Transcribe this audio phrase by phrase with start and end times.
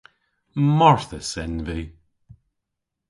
[0.77, 1.81] Marthys en vy.